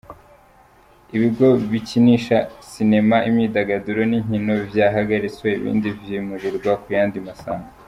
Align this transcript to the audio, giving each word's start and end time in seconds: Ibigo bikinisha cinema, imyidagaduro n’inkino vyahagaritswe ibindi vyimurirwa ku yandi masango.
Ibigo 1.15 1.47
bikinisha 1.71 2.37
cinema, 2.71 3.17
imyidagaduro 3.29 4.01
n’inkino 4.09 4.53
vyahagaritswe 4.71 5.47
ibindi 5.59 5.87
vyimurirwa 5.99 6.71
ku 6.83 6.87
yandi 6.97 7.17
masango. 7.27 7.69